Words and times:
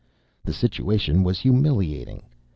The 0.43 0.51
situation 0.51 1.21
was 1.23 1.41
humiliating. 1.41 2.23